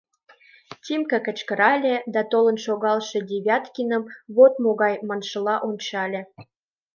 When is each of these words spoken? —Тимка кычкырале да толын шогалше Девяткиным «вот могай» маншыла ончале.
—Тимка 0.83 1.19
кычкырале 1.25 1.95
да 2.13 2.21
толын 2.31 2.57
шогалше 2.65 3.19
Девяткиным 3.29 4.03
«вот 4.35 4.53
могай» 4.63 4.95
маншыла 5.07 5.55
ончале. 5.67 6.21